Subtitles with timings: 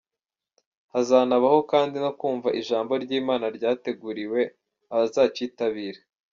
[0.93, 4.41] Hazanabaho kandi no kumva ijambo ry’Imana ryateguriwe
[4.93, 5.99] abazacyitabira.